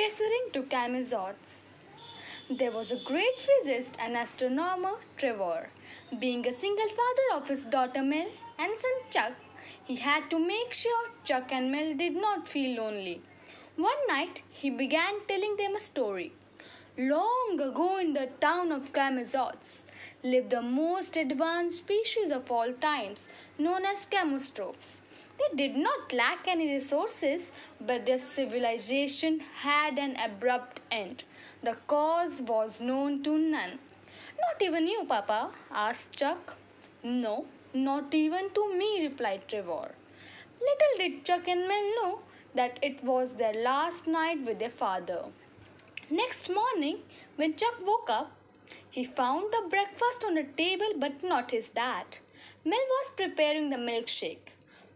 [0.00, 1.50] tessering to Camazotz.
[2.58, 5.68] There was a great physicist and astronomer, Trevor.
[6.18, 9.34] Being a single father of his daughter Mel and son Chuck,
[9.84, 13.20] he had to make sure Chuck and Mel did not feel lonely.
[13.76, 16.32] One night, he began telling them a story.
[16.96, 19.82] Long ago in the town of Camazotz
[20.22, 23.28] lived the most advanced species of all times,
[23.58, 24.94] known as Camostrophs.
[25.40, 27.50] They did not lack any resources,
[27.80, 31.24] but their civilization had an abrupt end.
[31.62, 33.78] The cause was known to none.
[34.40, 35.50] Not even you, Papa?
[35.70, 36.56] asked Chuck.
[37.02, 39.92] No, not even to me, replied Trevor.
[40.60, 42.18] Little did Chuck and Mel know
[42.54, 45.24] that it was their last night with their father.
[46.10, 46.98] Next morning,
[47.36, 48.32] when Chuck woke up,
[48.90, 52.18] he found the breakfast on the table but not his dad.
[52.64, 54.50] Mel was preparing the milkshake.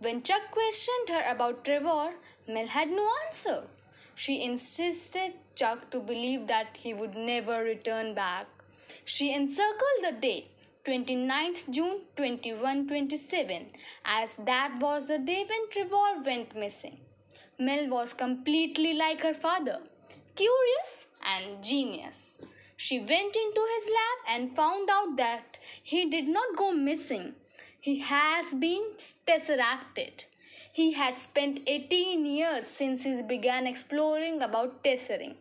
[0.00, 2.14] When Chuck questioned her about Trevor,
[2.46, 3.64] Mel had no answer.
[4.14, 8.46] She insisted Chuck to believe that he would never return back.
[9.04, 10.50] She encircled the date
[10.84, 13.66] 29th June 2127
[14.04, 16.98] as that was the day when Trevor went missing.
[17.58, 19.80] Mel was completely like her father,
[20.36, 22.36] curious and genius.
[22.76, 27.34] She went into his lab and found out that he did not go missing.
[27.88, 28.82] He has been
[29.26, 30.26] tesseracted.
[30.74, 35.36] He had spent 18 years since he began exploring about tessering.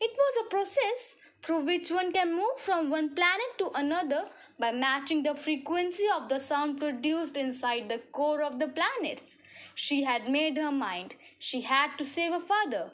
[0.00, 4.24] It was a process through which one can move from one planet to another
[4.58, 9.36] by matching the frequency of the sound produced inside the core of the planets.
[9.76, 11.14] She had made her mind.
[11.38, 12.90] She had to save her father.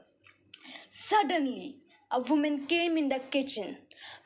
[0.91, 1.77] Suddenly,
[2.11, 3.78] a woman came in the kitchen.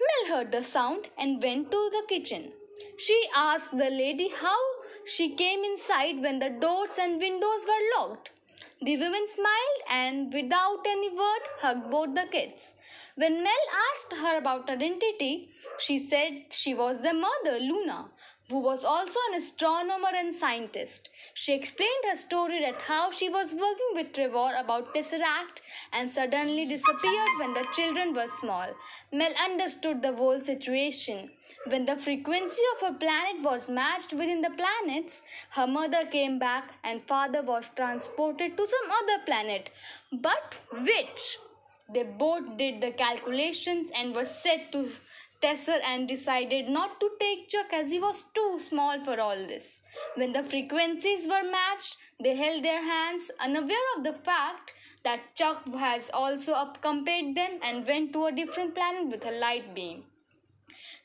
[0.04, 2.50] Mel heard the sound and went to the kitchen.
[2.98, 4.58] She asked the lady how
[5.04, 8.30] she came inside when the doors and windows were locked.
[8.82, 12.72] The woman smiled and, without any word, hugged both the kids.
[13.16, 18.10] When Mel asked her about identity, she said she was their mother, Luna,
[18.50, 21.08] who was also an astronomer and scientist.
[21.32, 25.62] She explained her story that how she was working with Trevor about Tesseract
[25.92, 28.66] and suddenly disappeared when the children were small.
[29.12, 31.30] Mel understood the whole situation.
[31.66, 36.74] When the frequency of her planet was matched within the planets, her mother came back
[36.84, 39.70] and father was transported to some other planet.
[40.12, 41.38] But which?
[41.92, 44.88] They both did the calculations and were set to
[45.44, 49.82] Tesser and decided not to take Chuck as he was too small for all this.
[50.14, 54.72] When the frequencies were matched, they held their hands, unaware of the fact
[55.02, 59.74] that Chuck has also accompanied them and went to a different planet with a light
[59.74, 60.04] beam.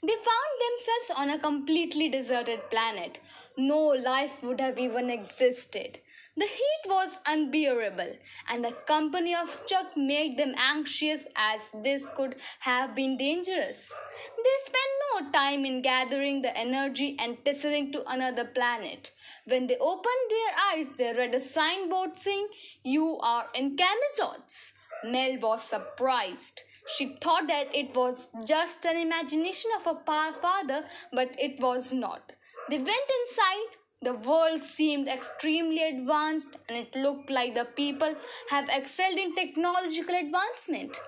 [0.01, 3.19] They found themselves on a completely deserted planet.
[3.57, 5.99] No life would have even existed.
[6.37, 8.15] The heat was unbearable,
[8.47, 13.91] and the company of Chuck made them anxious as this could have been dangerous.
[14.37, 19.11] They spent no time in gathering the energy and tessering to another planet.
[19.45, 22.47] When they opened their eyes, they read a signboard saying,
[22.83, 24.71] You are in Camazotz.
[25.03, 26.63] Mel was surprised.
[26.95, 32.33] She thought that it was just an imagination of her father, but it was not.
[32.69, 33.75] They went inside.
[34.01, 38.15] The world seemed extremely advanced and it looked like the people
[38.49, 40.99] have excelled in technological advancement.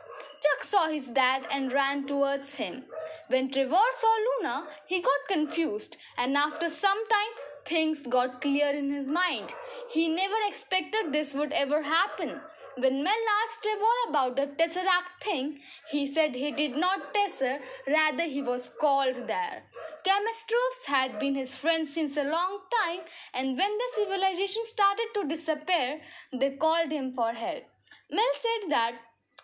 [0.44, 2.84] Chuck saw his dad and ran towards him.
[3.30, 7.34] When Trevor saw Luna, he got confused and after some time
[7.66, 9.54] things got clear in his mind.
[9.92, 12.40] He never expected this would ever happen.
[12.78, 18.24] When Mel asked Trevor about the Tesseract thing, he said he did not tesser, rather
[18.24, 19.64] he was called there.
[20.06, 23.02] Camostrophs had been his friends since a long time,
[23.34, 26.00] and when the civilization started to disappear,
[26.32, 27.64] they called him for help.
[28.10, 28.94] Mel said that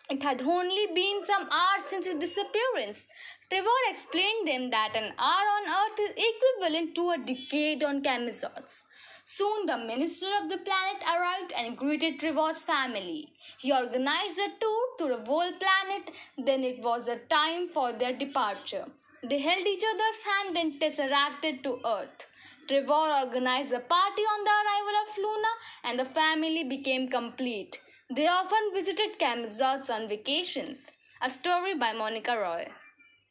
[0.10, 3.08] it had only been some hours since his disappearance.
[3.50, 8.84] Trevor explained them that an hour on Earth is equivalent to a decade on Camazotz.
[9.24, 13.34] Soon the minister of the planet arrived and greeted Trevor's family.
[13.58, 18.14] He organized a tour to the whole planet, then it was a time for their
[18.14, 18.86] departure.
[19.24, 22.28] They held each other's hand and tesseracted to Earth.
[22.68, 25.54] Trevor organized a party on the arrival of Luna
[25.84, 27.80] and the family became complete.
[28.10, 30.90] They often visited Camazotz on vacations.
[31.22, 32.72] A story by Monica Roy.